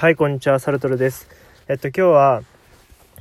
[0.00, 1.28] はい、こんにちは、サルトルです。
[1.68, 2.42] えっと、今日は、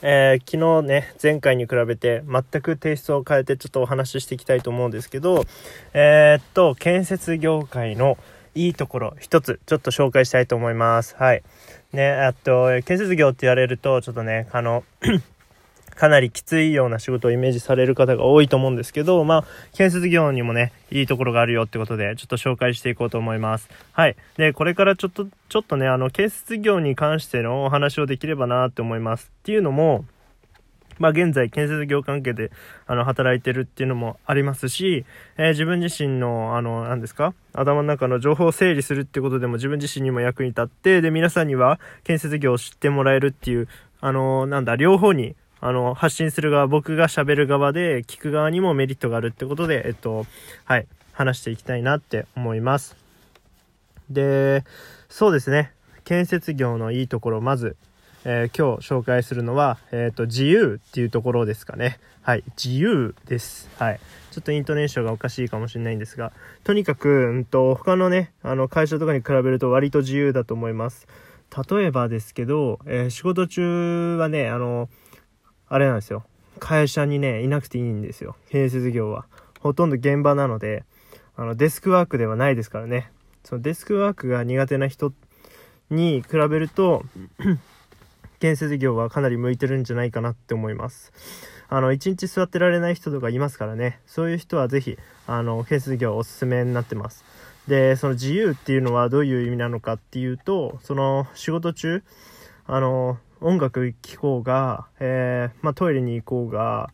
[0.00, 5.44] えー、昨日ね、前回に比べて全くテイストを変えてちょっとお話ししていきたいと思うんですけど、
[5.92, 8.16] えー、っと、建設業界の
[8.54, 11.14] いいところ一つちょっと紹介したいと思います。
[11.18, 11.42] はい。
[11.92, 14.82] ね、えっと、建設業って言われると、ちょっとね、あの
[15.94, 23.68] かなりきついような仕事をイメージされる方が多いと思うんですけど、まあ、建設業にもね、いいところがあるよってことで、ちょっと紹介していこうと思います。
[23.92, 24.16] はい。
[24.36, 29.30] で、これからちょっと、ちょっとね、あの、建設業に関してのお話をできればなって思います。
[29.40, 30.04] っていうのも、
[30.98, 32.52] まあ、現在建設業関係で
[32.86, 35.04] あの働いてるっていうのもありますし、
[35.36, 43.68] えー、自分自身のあの何ですか頭の中の情報を整理するってことでも自分自身にも役に立ってで皆さんには建設業を知ってもらえるっていう
[44.00, 45.34] あのなんだ両方に
[45.64, 50.26] あの、発信する側、僕が喋る側で、聞く側にもメリットがあるってことで、えっと、
[50.64, 52.96] はい、話していきたいなって思います。
[54.10, 54.64] で、
[55.08, 55.72] そうですね。
[56.02, 57.76] 建設業のいいところ、まず、
[58.24, 62.00] えー、今日紹介するのは、えっ、ー、と、自由っていうところですかね。
[62.22, 63.70] はい、自由です。
[63.78, 64.00] はい。
[64.32, 66.32] ちょっとイントネーションがおかしいかもしれないんですが、
[66.64, 71.06] とにかく、うんと、他のね、あの、会社とかに比べると割と自由だと思います。
[71.70, 74.88] 例えばですけど、えー、仕事中はね、あの、
[75.72, 76.22] あれなんですよ。
[76.58, 78.36] 会社にね、いなくていいんですよ。
[78.50, 79.24] 建設業は。
[79.60, 80.84] ほとんど現場なので、
[81.34, 83.10] あの、デスクワークではないですからね。
[83.42, 85.14] そのデスクワークが苦手な人
[85.88, 87.06] に比べると、
[88.38, 91.10] 建設業はかなり向いてるんじゃないかなって思います。
[91.70, 93.98] あの、一日座ってられない人とかいますからね。
[94.04, 97.24] そういう人はぜひ、あの、建設業おすすめになってます。
[97.66, 102.02] で、その自由っていうのはどういう意味なのかっていうと、その仕事中、
[102.66, 106.90] あの、音楽聴こうが、えー、まあ、トイレに行こうが、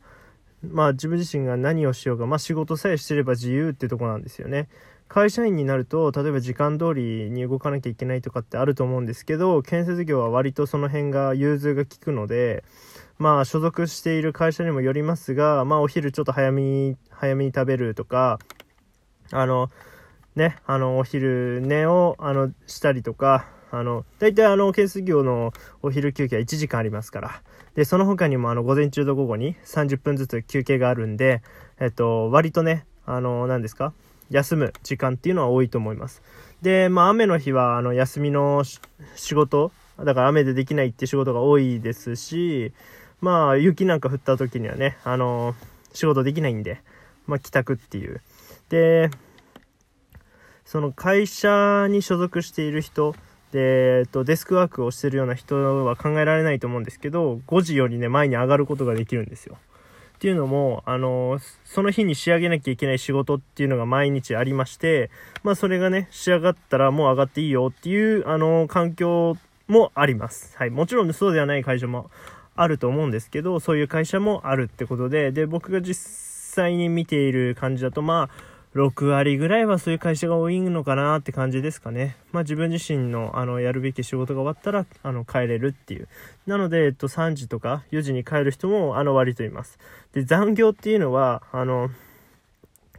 [0.62, 4.68] まあ、自分自身が何をしようが、まあ、仕事さえしてれば自由ってとこなんですよね。
[5.08, 12.64] 会社員になると、例えば時間通りに動かなきゃいけないとかってあると思うんですけど、建設業は割とその辺が融通が利くので、
[13.18, 18.38] まあ、所属している会社にもよりますが、まあ、お昼ちょっと早めに、早めに食べるとか、
[19.32, 19.70] あの、
[20.36, 25.52] ね、あの、お昼寝を、あの、したりとか、あの、大体あの、建設業の
[25.82, 27.42] お昼休憩は1時間ありますから。
[27.74, 31.42] で、その他にもあの、午前中と午後に30分ずつ休憩があるんで、
[31.78, 33.92] えっと、割とね、あの、何ですか？
[34.30, 36.22] 休む時間っていうのは多いと思います。
[36.60, 38.62] で、まあ、雨の日は、あの、休みの
[39.14, 42.72] 仕事、だから雨でできないって仕事が多いですし、
[43.20, 45.54] まあ、雪なんか降った時にはね、あの、
[45.92, 46.82] 仕事できないんで、
[47.26, 48.20] まあ、帰宅っていう。
[48.68, 49.10] で、
[50.64, 53.14] その会社に所属している人、
[53.52, 59.56] で、えっと、デスクワークをしてるような人は考えられないと思うんですけど、5時よりね、前に上がることができるんですよ。
[60.16, 65.10] っていうのも、あの、その日に仕上げなきゃいけない仕事っていうのが毎日ありまして、
[65.44, 69.36] まあそれがね、仕上がったらもう上がっていいよっていう、あの、環境
[69.68, 70.56] もあります。
[70.58, 70.70] はい。
[70.70, 72.10] もちろんそうではない会社も
[72.56, 82.16] あると思うんですけど、そういう会社もあるってことで、で、僕が実際に見ている感じだと、まあ、6割ぐらいはそういう会社が多いのかなって感じですかね。
[82.32, 86.08] まあ自分自身のあのやるべき仕事が終わったらあの帰れるっていう。
[86.46, 89.78] なので、えっと、3時とか4時に帰る人もあの割といます。
[90.12, 91.90] で、残業っていうのは、あの、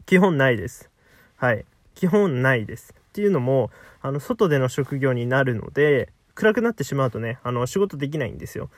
[0.06, 0.90] 基本ないです。
[1.35, 1.66] はい。
[1.94, 2.96] 基本ないです。
[3.09, 3.69] っていうのも、
[4.02, 8.69] あの、外での職業になるので、暗くなってしまうとね、あの、仕事できないんですよ。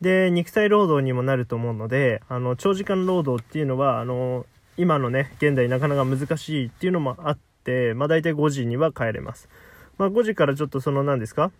[0.00, 4.46] で、肉体労働にもなると思うので、あの、長時間労働っていうのは、あの、
[4.78, 9.48] 今のね、現代なかなか難しいっていうのもあって、まあ大体5時には帰れます。
[9.98, 11.50] まあ5時からちょっとその何ですか？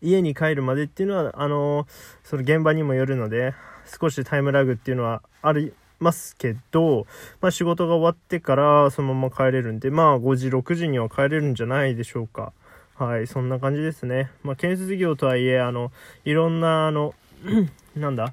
[0.00, 1.86] 家に帰るまでっていうのは、あのー、
[2.24, 3.52] その現場にもよるので、
[4.00, 7.06] 少しタイムラグっていうのはありますけど、
[7.42, 12.54] まあ仕事が終わってからそのまま帰れるんで、まあ5時、6時には帰れるんじゃないでしょうか。
[12.94, 14.30] はい、そんな感じですね。
[14.42, 15.92] まあ建設業とはいえ、あの、
[16.24, 17.12] いろんな、あの、
[17.94, 18.32] なんだ、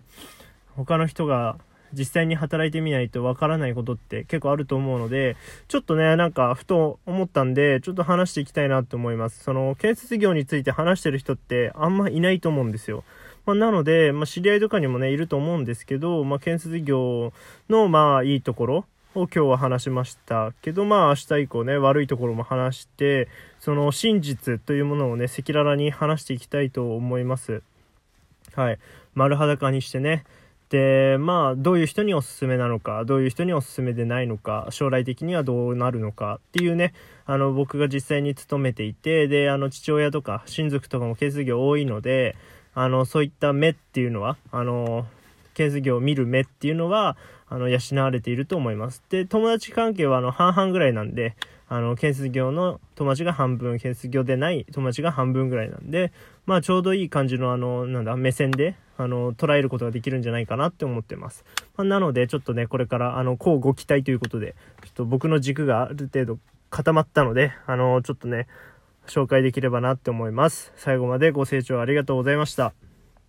[0.77, 1.57] 他の人が
[1.93, 5.35] 実際に働いてみないとわからないことって結構あると思うので、
[5.67, 9.43] ちょっとね、なんかふと思ったんで、ちょっと話していきたいなと思います。
[9.43, 13.03] その、建設業について話してる人ってあんまいないと思うんですよ。
[13.45, 17.33] まあ、なので、まあ、知り合いとかにもね、いると思うんですけど、まあ、建設業
[17.69, 18.85] の、まあ、いいところ
[19.15, 23.27] を今日は話しましたけど、まあ、明日以降ね、悪いところも話して、
[23.59, 27.61] その真実というものをね、赤裸々に話していきたいと思います。
[28.55, 28.79] はい。
[29.13, 30.23] 丸裸にしてね、
[30.73, 36.95] でまあどういう人におすすめなのかどういう人におすすめでないのか将来的にはどうなるのかっていうね
[37.27, 42.35] あの僕が実際に勤めていてであの父親とか親族とかも建設業多いので
[42.73, 45.05] あのそういった目っていうのはあの
[45.53, 47.17] 建設業を見る目っていうのは
[47.47, 49.03] あの養われていると思います。
[49.11, 51.35] で友達関係はあの半々ぐらいなんで
[51.73, 56.11] あの、建設業の友達が半分、建設業でない友達が半分ぐらいなんで、
[56.45, 61.43] まあちょうどいい感じのあの、なんだ、目線で、あの、捉えることができるんじゃないかなって思ってます。
[61.75, 64.53] まあ、なので、ちょっとね、これから、あの、こうご期待ということで、
[64.83, 66.37] ちょっと僕の軸がある程度
[66.69, 68.45] 固まったので、あの、ちょっとね、
[69.07, 70.73] 紹介できればなって思います。
[70.75, 72.73] 最後までご清聴ありがとうございました。